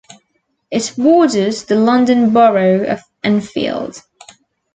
[0.71, 4.01] It borders the London Borough of Enfield.